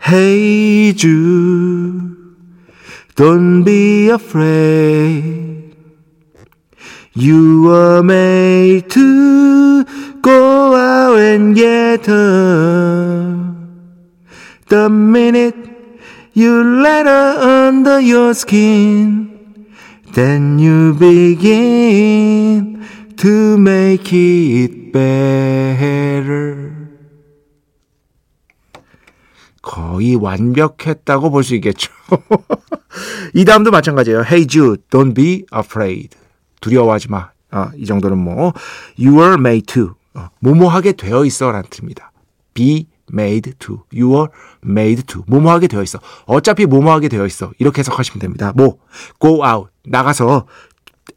Hey 0.00 0.92
Jude, 0.92 2.16
don't 3.16 3.62
be 3.62 4.08
afraid. 4.08 5.76
You 7.12 7.64
were 7.64 8.02
made 8.02 8.88
to 8.92 9.84
go 10.22 10.74
out 10.74 11.18
and 11.18 11.54
get 11.54 12.06
her. 12.06 13.56
The 14.68 14.88
minute 14.88 15.56
you 16.32 16.80
let 16.80 17.04
her 17.04 17.68
under 17.68 18.00
your 18.00 18.32
skin, 18.32 19.68
then 20.14 20.58
you 20.58 20.94
begin 20.94 22.79
to 23.20 23.56
make 23.58 24.10
it 24.14 24.92
better. 24.92 26.70
거의 29.60 30.14
완벽했다고 30.16 31.30
볼 31.30 31.42
수 31.44 31.54
있겠죠. 31.56 31.92
이 33.34 33.44
다음도 33.44 33.70
마찬가지예요. 33.70 34.20
Hey 34.20 34.46
Jude, 34.46 34.82
don't 34.90 35.14
be 35.14 35.44
afraid. 35.54 36.16
두려워하지 36.62 37.08
마. 37.10 37.30
어, 37.52 37.68
이 37.76 37.84
정도는 37.84 38.16
뭐 38.16 38.54
You 38.98 39.20
are 39.20 39.34
made 39.34 39.66
to. 39.66 39.94
어, 40.14 40.28
뭐뭐하게 40.40 40.92
되어 40.92 41.26
있어 41.26 41.52
라는 41.52 41.68
뜻입니다. 41.68 42.12
Be 42.54 42.86
made 43.12 43.52
to. 43.58 43.84
You 43.92 44.14
are 44.14 44.28
made 44.64 45.02
to. 45.02 45.24
뭐뭐하게 45.26 45.66
되어 45.66 45.82
있어. 45.82 46.00
어차피 46.24 46.64
뭐뭐하게 46.64 47.08
되어 47.08 47.26
있어. 47.26 47.52
이렇게 47.58 47.80
해석하시면 47.80 48.18
됩니다. 48.18 48.52
뭐 48.56 48.78
go 49.20 49.44
out. 49.44 49.70
나가서 49.84 50.46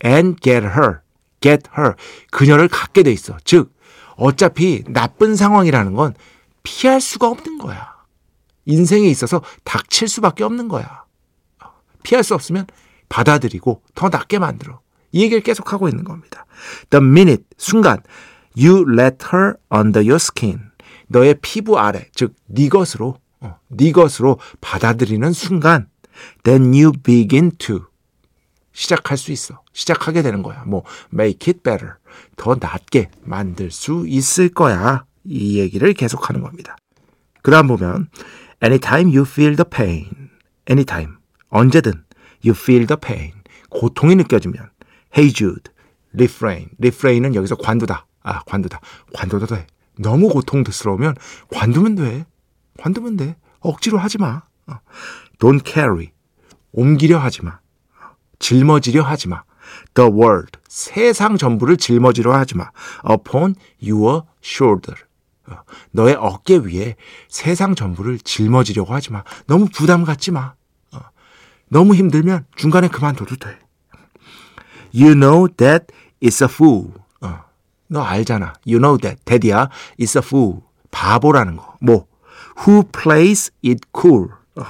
and 0.04 0.36
get 0.42 0.66
her. 0.66 1.03
Get 1.44 1.70
her. 1.78 1.94
그녀를 2.32 2.70
갖게 2.70 3.04
돼 3.04 3.12
있어. 3.12 3.38
즉 3.44 3.76
어차피 4.16 4.84
나쁜 4.88 5.36
상황이라는 5.36 5.94
건 5.94 6.16
피할 6.64 7.02
수가 7.02 7.28
없는 7.28 7.58
거야. 7.58 7.94
인생에 8.66 9.08
있어서 9.10 9.42
닥칠 9.66 10.08
수밖에 10.08 10.44
없는 10.44 10.70
거야. 10.70 11.04
피할 12.04 12.24
수 12.24 12.34
없으면 12.34 12.66
받아들이고 13.10 13.82
더 13.94 14.10
낫게 14.10 14.40
만들어. 14.40 14.80
이 15.12 15.22
얘기를 15.22 15.44
계속 15.44 15.74
하고 15.74 15.88
있는 15.88 16.04
겁니다. 16.04 16.46
The 16.90 17.06
minute, 17.06 17.44
순간, 17.58 18.02
you 18.58 18.86
let 18.92 19.18
her 19.34 19.56
under 19.74 20.02
your 20.02 20.16
skin. 20.16 20.72
너의 21.08 21.36
피부 21.42 21.78
아래, 21.78 22.08
즉, 22.16 22.34
네 22.48 22.70
것으로, 22.70 23.18
어, 23.40 23.58
네 23.68 23.92
것으로 23.92 24.40
받아들이는 24.62 25.34
순간, 25.34 25.88
then 26.44 26.74
you 26.74 26.92
begin 26.92 27.52
to. 27.58 27.82
시작할 28.74 29.18
수 29.18 29.32
있어. 29.32 29.62
시작하게 29.72 30.22
되는 30.22 30.44
거야. 30.44 30.64
뭐, 30.66 30.84
make 31.14 31.52
it 31.52 31.64
better. 31.64 31.94
더 32.36 32.56
낫게 32.60 33.10
만들 33.22 33.72
수 33.72 34.06
있을 34.08 34.50
거야. 34.50 35.06
이 35.24 35.60
얘기를 35.60 35.94
계속하는 35.94 36.42
겁니다. 36.42 36.76
그 37.42 37.52
다음 37.52 37.68
보면, 37.68 38.10
anytime 38.62 39.16
you 39.16 39.26
feel 39.28 39.56
the 39.56 39.66
pain, 39.70 40.30
anytime, 40.70 41.14
언제든 41.50 42.04
you 42.44 42.56
feel 42.58 42.86
the 42.88 43.00
pain, 43.00 43.34
고통이 43.70 44.16
느껴지면 44.16 44.70
hey 45.16 45.32
Jude, 45.32 45.72
refrain, 46.14 46.70
refrain은 46.80 47.36
여기서 47.36 47.56
관두다. 47.56 48.08
아, 48.24 48.40
관두다. 48.46 48.80
관둬도 49.14 49.48
돼. 49.48 49.68
너무 50.00 50.30
고통스러우면 50.30 51.16
관두면 51.52 51.96
돼. 51.96 52.26
관두면 52.80 53.18
돼. 53.18 53.36
억지로 53.60 53.98
하지 53.98 54.18
마. 54.18 54.44
어. 54.68 54.80
Don't 55.40 55.66
carry, 55.66 56.12
옮기려 56.72 57.18
하지 57.20 57.44
마. 57.44 57.60
짊어지려 58.44 59.04
하지 59.04 59.30
마. 59.30 59.44
The 59.94 60.12
world, 60.12 60.60
세상 60.68 61.38
전부를 61.38 61.78
짊어지려 61.78 62.34
하지 62.34 62.58
마. 62.58 62.72
Upon 63.10 63.56
your 63.82 64.24
shoulder. 64.44 65.02
어, 65.48 65.60
너의 65.92 66.16
어깨 66.16 66.58
위에 66.58 66.96
세상 67.30 67.74
전부를 67.74 68.20
짊어지려고 68.20 68.94
하지 68.94 69.14
마. 69.14 69.24
너무 69.48 69.68
부담 69.74 70.04
갖지 70.04 70.32
마. 70.32 70.56
어, 70.92 71.00
너무 71.70 71.96
힘들면 71.96 72.46
중간에 72.58 72.90
그만둬도 72.90 73.38
돼. 73.38 73.58
You 74.94 75.16
know 75.16 75.48
that 75.56 75.88
it's 76.22 76.44
a 76.44 76.52
fool. 76.52 76.92
어, 77.22 77.46
너 77.88 78.02
알잖아. 78.04 78.56
You 78.68 78.80
know 78.80 78.98
that. 78.98 79.24
daddy야, 79.24 79.70
it's 79.98 80.18
a 80.18 80.22
fool. 80.26 80.62
바보라는 80.92 81.56
거. 81.56 81.78
뭐, 81.80 82.08
who 82.68 82.84
plays 82.84 83.52
it 83.66 83.80
cool. 83.98 84.30
어, 84.58 84.66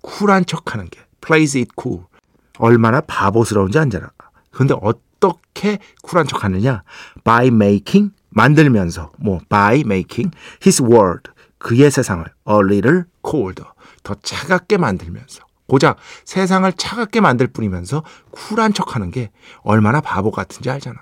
쿨한 0.00 0.46
척 0.46 0.72
하는 0.72 0.88
게. 0.88 1.00
plays 1.20 1.56
it 1.56 1.70
cool. 1.78 2.09
얼마나 2.58 3.00
바보스러운지 3.00 3.78
알잖아. 3.78 4.10
근데 4.50 4.74
어떻게 4.80 5.78
쿨한 6.02 6.26
척 6.26 6.44
하느냐? 6.44 6.82
by 7.24 7.48
making 7.48 8.12
만들면서 8.30 9.12
뭐 9.18 9.40
by 9.48 9.80
making 9.80 10.36
his 10.62 10.82
world 10.82 11.30
그의 11.58 11.90
세상을 11.90 12.24
a 12.24 12.54
little 12.56 13.02
colder 13.24 13.70
더 14.02 14.14
차갑게 14.14 14.78
만들면서 14.78 15.44
고작 15.66 15.98
세상을 16.24 16.70
차갑게 16.72 17.20
만들 17.20 17.46
뿐이면서 17.46 18.02
쿨한 18.30 18.74
척 18.74 18.96
하는 18.96 19.10
게 19.10 19.30
얼마나 19.62 20.00
바보 20.00 20.30
같은지 20.30 20.68
알잖아. 20.70 20.98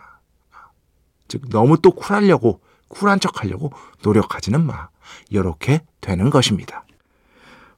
즉 1.27 1.49
너무 1.51 1.81
또 1.81 1.93
쿨하려고 1.93 2.61
쿨한 2.89 3.21
척 3.21 3.41
하려고 3.43 3.73
노력하지는 4.03 4.65
마. 4.65 4.89
이렇게 5.31 5.83
되는 6.01 6.29
것입니다. 6.31 6.85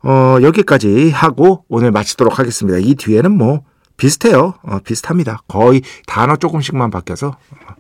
어, 0.03 0.39
여기까지 0.43 1.11
하고 1.11 1.65
오늘 1.69 1.91
마치도록 1.91 2.39
하겠습니다. 2.39 2.79
이 2.79 2.95
뒤에는 2.95 3.31
뭐 3.31 3.63
비슷해요. 3.97 4.55
어, 4.63 4.79
비슷합니다. 4.81 5.43
거의 5.47 5.83
단어 6.07 6.37
조금씩만 6.37 6.91
바뀌어서 6.91 7.29
어, 7.29 7.75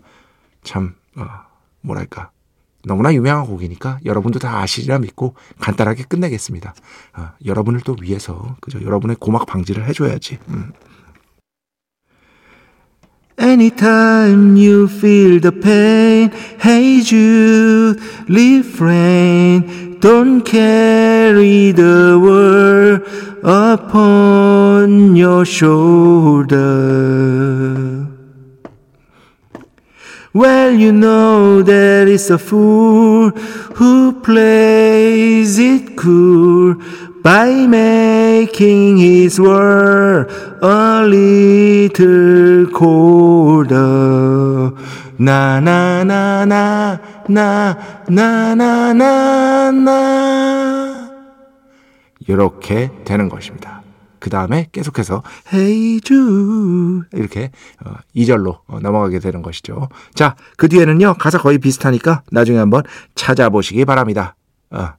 참 0.62 0.94
어, 1.16 1.24
뭐랄까 1.80 2.30
너무나 2.84 3.12
유명한 3.12 3.46
곡이니까 3.46 4.00
여러분도 4.04 4.38
다 4.38 4.58
아시리라 4.58 4.98
믿고 4.98 5.34
간단하게 5.60 6.04
끝내겠습니다. 6.04 6.74
어, 7.16 7.28
여러분을 7.44 7.80
또 7.80 7.96
위해서 8.00 8.56
그죠? 8.60 8.82
여러분의 8.82 9.16
고막 9.18 9.46
방지를 9.46 9.86
해줘야지. 9.86 10.38
음. 10.48 10.72
Anytime 13.40 14.54
you 14.56 14.86
feel 14.86 15.40
the 15.40 15.50
pain, 15.50 16.30
hey 16.60 17.00
Jude, 17.00 17.98
refrain, 18.28 19.98
don't 19.98 20.42
carry 20.42 21.72
the 21.72 22.20
world 22.22 23.00
upon 23.42 25.16
your 25.16 25.46
shoulder. 25.46 26.60
Well, 30.32 30.72
you 30.72 30.92
know 30.92 31.60
there 31.62 32.06
is 32.06 32.30
a 32.30 32.38
fool 32.38 33.30
who 33.74 34.12
plays 34.20 35.58
it 35.58 35.96
cool 35.96 36.76
by 37.20 37.66
making 37.66 38.98
his 38.98 39.40
world 39.40 40.30
a 40.62 41.02
little 41.04 42.70
colder. 42.70 44.70
Na 45.18 45.58
na 45.58 46.04
na 46.04 46.44
na 46.44 46.98
na 47.28 47.74
na 48.08 48.54
na 48.54 48.92
na 48.92 49.72
나 49.72 51.10
이렇게 52.26 52.90
되는 53.04 53.28
것입니다. 53.28 53.79
그 54.20 54.30
다음에 54.30 54.68
계속해서 54.72 55.22
Hey 55.52 56.00
Jude 56.02 57.08
이렇게 57.12 57.50
어, 57.84 57.94
2절로 58.14 58.60
어, 58.66 58.78
넘어가게 58.80 59.18
되는 59.18 59.42
것이죠. 59.42 59.88
자, 60.14 60.36
그 60.56 60.68
뒤에는요 60.68 61.14
가사 61.14 61.38
거의 61.38 61.58
비슷하니까 61.58 62.22
나중에 62.30 62.58
한번 62.58 62.82
찾아보시기 63.14 63.84
바랍니다. 63.84 64.36
어, 64.70 64.90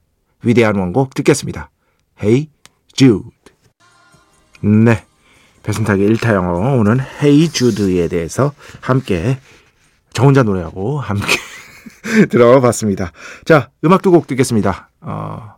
위대한 0.42 0.76
원곡 0.76 1.14
듣겠습니다. 1.14 1.70
Hey 2.22 2.48
Jude. 2.92 3.30
네, 4.60 5.04
배순탁의 5.62 6.08
1타 6.10 6.34
영어 6.34 6.76
오늘 6.76 7.00
Hey 7.00 7.48
Jude에 7.48 8.08
대해서 8.08 8.52
함께 8.80 9.38
저 10.12 10.24
혼자 10.24 10.42
노래하고 10.42 11.00
함께 11.00 11.36
들어봤습니다. 12.30 13.12
자, 13.44 13.70
음악 13.84 14.02
두 14.02 14.10
곡 14.10 14.26
듣겠습니다. 14.26 14.90
어, 15.00 15.54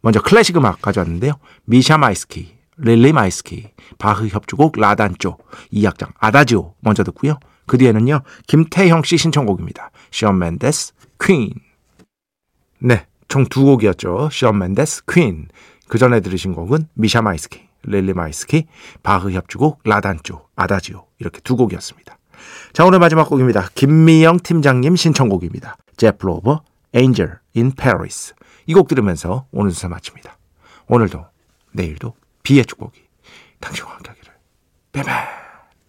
먼저 0.00 0.20
클래식 0.20 0.56
음악 0.56 0.80
가져왔는데요. 0.82 1.32
미샤 1.64 1.96
마이스키, 1.98 2.54
릴리 2.76 3.12
마이스키, 3.12 3.70
바흐 3.98 4.28
협주곡 4.28 4.78
라단조, 4.78 5.38
2악장 5.72 6.12
아다지오 6.18 6.74
먼저 6.80 7.04
듣고요. 7.04 7.38
그 7.66 7.78
뒤에는요. 7.78 8.20
김태형 8.46 9.04
씨 9.04 9.16
신청곡입니다. 9.16 9.90
숀 10.10 10.38
멘데스, 10.38 10.92
Queen. 11.20 11.50
네, 12.78 13.06
총 13.28 13.46
두 13.46 13.64
곡이었죠. 13.64 14.28
숀 14.30 14.58
멘데스, 14.58 15.04
Queen. 15.06 15.48
그 15.88 15.98
전에 15.98 16.20
들으신 16.20 16.54
곡은 16.54 16.88
미샤 16.94 17.22
마이스키, 17.22 17.60
릴리 17.84 18.12
마이스키, 18.12 18.66
바흐 19.02 19.30
협주곡 19.30 19.80
라단조, 19.84 20.48
아다지오 20.56 21.06
이렇게 21.18 21.40
두 21.40 21.56
곡이었습니다. 21.56 22.18
자, 22.72 22.84
오늘 22.84 22.98
마지막 22.98 23.28
곡입니다. 23.28 23.68
김미영 23.74 24.40
팀장님 24.40 24.96
신청곡입니다. 24.96 25.76
제프 25.96 26.26
로버, 26.26 26.62
Angel 26.94 27.38
in 27.56 27.72
Paris. 27.72 28.34
이 28.66 28.74
곡 28.74 28.88
들으면서 28.88 29.46
오늘 29.52 29.70
수사 29.70 29.88
마칩니다. 29.88 30.36
오늘도, 30.88 31.24
내일도 31.72 32.14
비의 32.44 32.64
축복이 32.66 33.02
당신과 33.58 33.94
함께 33.94 34.10
하기를. 34.10 34.32
빼빼! 34.92 35.43